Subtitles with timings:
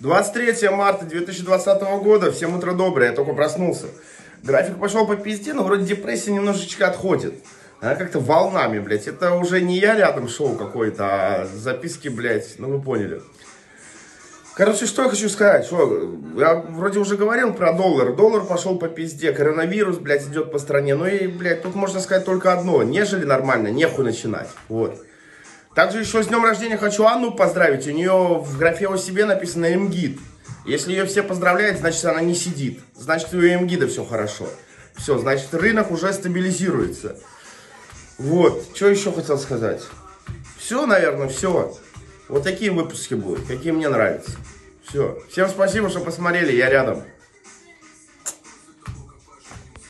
[0.00, 3.86] 23 марта 2020 года, всем утро доброе, я только проснулся.
[4.42, 7.34] График пошел по пизде, но вроде депрессия немножечко отходит.
[7.80, 9.06] Она как-то волнами, блядь.
[9.06, 13.22] Это уже не я рядом шоу какой-то, а записки, блядь, ну вы поняли.
[14.54, 18.14] Короче, что я хочу сказать, что я вроде уже говорил про доллар.
[18.14, 20.94] Доллар пошел по пизде, коронавирус, блядь, идет по стране.
[20.94, 22.82] Ну и, блядь, тут можно сказать только одно.
[22.82, 24.48] Нежели нормально, нехуй начинать.
[24.68, 24.98] Вот.
[25.76, 27.86] Также еще с днем рождения хочу Анну поздравить.
[27.86, 30.18] У нее в графе о себе написано МГИД.
[30.64, 32.80] Если ее все поздравляют, значит она не сидит.
[32.94, 34.48] Значит у МГИДа все хорошо.
[34.94, 37.18] Все, значит рынок уже стабилизируется.
[38.16, 39.82] Вот, что еще хотел сказать.
[40.56, 41.76] Все, наверное, все.
[42.28, 44.30] Вот такие выпуски будут, какие мне нравятся.
[44.88, 45.22] Все.
[45.30, 47.04] Всем спасибо, что посмотрели, я рядом.